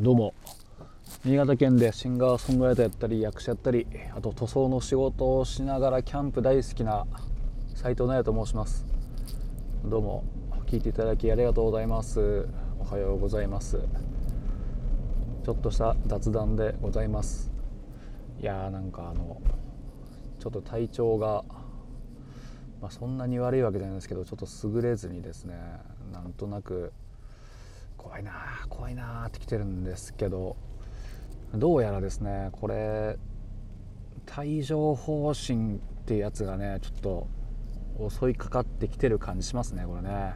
[0.00, 0.34] どうも。
[1.22, 7.06] 新潟県でシンガーソングライターやったり役者やったりあと塗装の仕事をしながらキャンプ大好きな
[7.74, 8.86] 斉藤奈也と申します。
[9.84, 10.24] どうも。
[10.66, 12.48] 聞いていただきありがとうございます。
[12.80, 13.80] おはようございます。
[15.44, 17.52] ちょっとした雑談でございます。
[18.40, 19.42] いやーなんかあの
[20.40, 21.44] ちょっと体調が
[22.80, 25.54] まあ、そんなに悪いわけじゃないんですけどちょっと優れずにですね
[26.12, 26.92] なんとなく
[28.02, 28.32] 怖いな
[28.68, 30.56] 怖いなってきてるんですけど
[31.54, 33.16] どうやらですねこれ
[34.36, 37.28] 帯状疱疹っていうやつがねちょっと
[38.10, 40.34] 襲いかかってきてる感じしますねこれね。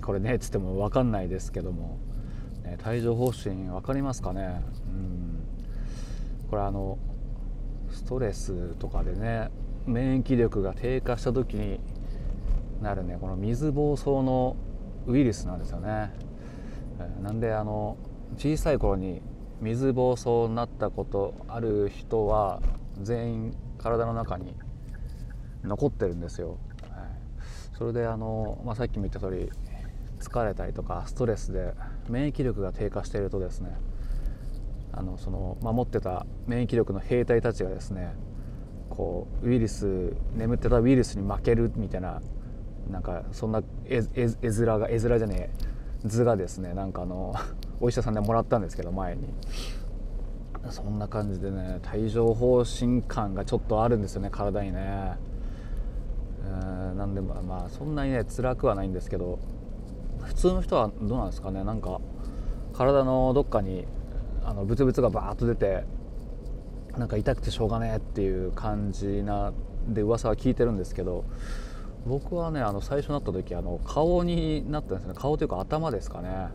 [0.00, 1.98] これねっつっても分かんないですけども、
[2.64, 4.62] ね、帯状疱疹分かりますかね？
[4.86, 5.44] うん。
[6.48, 6.98] これあの
[7.90, 9.50] ストレスとかでね
[9.86, 11.80] 免疫力が低下した時に
[12.80, 14.56] なるねこの水疱瘡の
[15.06, 16.12] ウイルスなんですよね。
[17.22, 17.96] なんであの
[18.36, 19.22] 小さい頃に
[19.60, 22.60] 水疱瘡になったことある人は
[23.00, 24.54] 全員体の中に
[25.64, 27.08] 残ってるんですよ、はい、
[27.76, 29.50] それであの、まあ、さっきも言った通り
[30.18, 31.74] 疲れたりとかストレスで
[32.08, 33.76] 免疫力が低下しているとですね
[34.92, 38.14] あのその守ってた免疫力の兵隊たちがですね
[38.90, 42.20] こうウイルス眠ってたウイルスに負けるみたいな
[42.90, 45.71] なんかそんな絵面が絵面じゃねえ。
[46.04, 47.34] 図がですねなんかあの
[47.80, 49.22] お医者さんでもらったんですけど前に。
[50.70, 55.16] そんな感じでね帯状疱疹感がちょっとあるんですよね体にね。
[56.44, 59.40] うんなんでまあそんなにね辛くはないんですけど
[60.20, 62.00] 普通の人はどうなんですかねなんか
[62.72, 63.86] 体のどっかに
[64.44, 65.84] あのブツブツがバーッと出て
[66.96, 69.52] なんか痛くてしょうがねえっていう感じな
[69.88, 71.24] で噂は聞いてるんですけど
[72.06, 75.14] 僕はねあの最初なった時あの顔になったんですね。
[75.16, 76.48] 顔というか頭ですかね。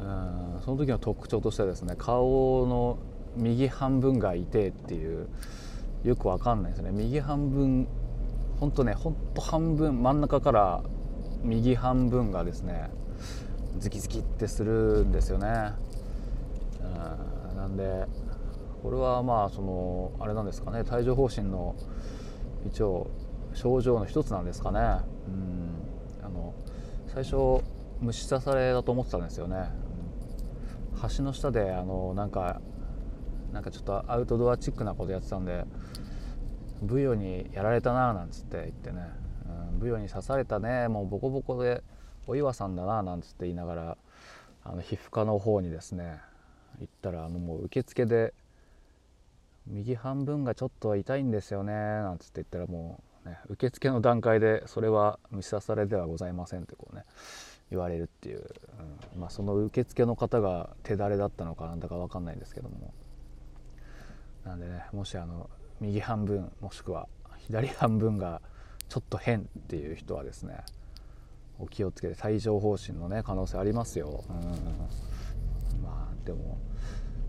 [0.00, 2.98] うんその時の特徴としてはですね顔の
[3.36, 5.28] 右半分が痛いっていう
[6.04, 6.90] よくわかんないですね。
[6.92, 7.88] 右半分
[8.60, 10.82] ほんとねほんと半分真ん中から
[11.42, 12.90] 右半分がですね
[13.78, 15.72] ズキズキってするんですよね。
[16.80, 18.06] うんなんで
[18.82, 20.80] これはまあそのあれなんですかね。
[20.80, 21.74] 帯状疱疹の
[22.66, 23.08] 一応
[23.54, 24.78] 症状の一つなんですかね。
[25.28, 26.24] うん。
[26.24, 26.54] あの
[27.08, 27.62] 最初
[28.00, 29.70] 虫刺されだと思ってたんですよね、
[31.16, 32.60] 橋の下であのなんか
[33.52, 35.64] なんかちょっとアウトドアチックなことやってたんで
[36.80, 39.08] ブヨにやられたななんつって言ってね、
[39.72, 41.82] うん、ブヨに刺されたねもうボコボコで
[42.26, 43.96] お岩さんだななんつって言いながら
[44.64, 46.18] あの皮膚科の方にですね
[46.80, 48.32] 行ったらあのもう受付で
[49.66, 57.04] 右半分がちょっと痛いんですよねなんつって言ったらもうね、受付の段階でそれは虫刺されではございませんってこうね
[57.70, 58.44] 言われるっていう、
[59.14, 62.92] うんまあ、その受付の方が手だれだったのかなんだか分かんないんですけども。
[64.44, 65.48] なんでねもしあの
[65.80, 68.40] 右半分もしくは左半分が
[68.88, 70.58] ちょっと変っていう人はですね
[71.58, 76.58] お気をつけて帯状疱疹のね可能性ありますよ、うん、まあでも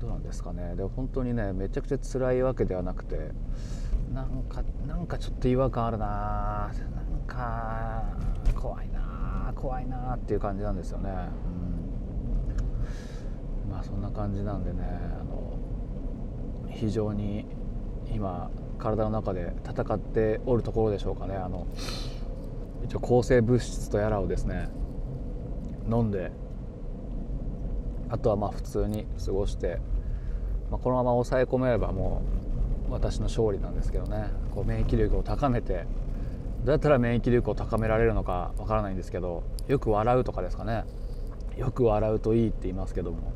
[0.00, 0.74] どうなんですかね。
[0.76, 3.30] でも本当にねめちゃくちゃ辛いわけではなくて
[4.12, 6.06] なんかなんかちょっと違和感あるな。
[6.06, 8.04] なんか
[8.54, 9.52] 怖いな。
[9.54, 11.10] 怖いなっていう感じなんですよね、
[13.64, 14.82] うん、まあそんな感じなんでね
[15.20, 15.58] あの
[16.70, 17.46] 非常に
[18.12, 21.34] 今体の中で戦っておるところでしょうかね。
[21.36, 21.66] あの
[22.84, 24.68] 一応抗生物質とやらをですね
[25.90, 26.30] 飲んで
[28.10, 29.80] あとはまあ普通に過ごして、
[30.70, 32.45] まあ、このまま抑え込めればもう
[32.90, 34.30] 私の勝利なんですけどね。
[34.54, 35.86] こう免疫力を高めて
[36.64, 40.84] どうやったら免疫力を高められるのかわからないんですけどよく笑うとかですかね。
[41.56, 43.32] よく笑うといいって言いますけども。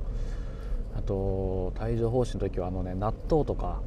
[0.96, 3.80] あと帯状疱疹の時はあのね納豆とか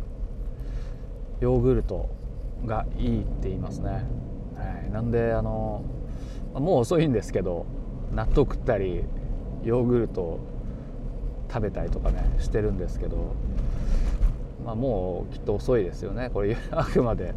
[1.42, 2.10] ヨーグルト
[2.66, 3.90] がいいって言いますね、
[4.56, 5.84] はい、なんであの
[6.54, 7.66] もう遅いんですけど
[8.14, 9.04] 納豆食ったり
[9.64, 10.40] ヨーグルト
[11.50, 13.36] 食べたりとかねしてるんですけど
[14.64, 16.30] まあ、もうきっと遅いですよね。
[16.34, 17.34] これあくまで。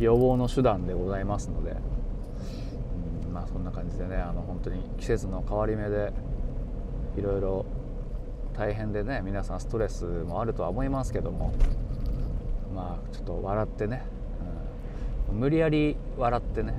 [0.00, 1.74] 予防の手段でございますので、
[3.26, 6.12] うん、まあそんな感じでねあの本当に季節の変わり目で
[7.16, 7.66] いろいろ
[8.56, 11.52] 大変でね皆さんストレスもあるとは思いますけども。
[12.74, 14.04] まあちょっと笑ってね、
[15.32, 16.74] うん、無理やり笑ってね、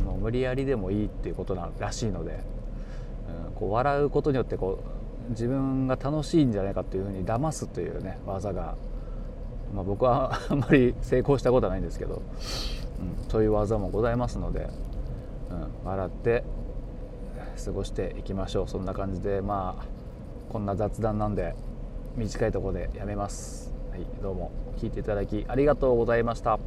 [0.00, 2.40] うん、もう無理やりでもいいっていうことならしいので、
[3.46, 4.80] うん、こう笑うことによってこ
[5.28, 8.74] う自分が楽しいんじゃないかっていうふうに騙すというね技が
[9.72, 12.22] まあ、僕は あんまり成功したことはないんですけど、うん、
[13.28, 14.68] そういう技もございますので、
[15.50, 16.44] うん、笑って
[17.64, 18.68] 過ごしていきましょう。
[18.68, 19.84] そんな感じでまあ
[20.50, 21.54] こんな雑談なんで
[22.16, 23.72] 短いところでやめます。
[23.90, 24.50] はいどうも。
[24.76, 26.58] 聞いていただきありがとうございました。